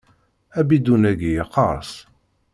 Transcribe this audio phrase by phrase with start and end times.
[0.59, 1.89] Abidun-agi yeqqers.